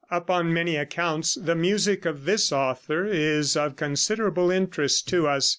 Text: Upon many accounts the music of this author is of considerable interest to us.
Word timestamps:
Upon 0.09 0.51
many 0.51 0.77
accounts 0.77 1.35
the 1.35 1.53
music 1.53 2.05
of 2.05 2.25
this 2.25 2.51
author 2.51 3.05
is 3.05 3.55
of 3.55 3.75
considerable 3.75 4.49
interest 4.49 5.07
to 5.09 5.27
us. 5.27 5.49